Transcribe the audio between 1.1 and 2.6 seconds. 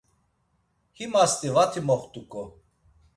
asti vati moxt̆uǩo.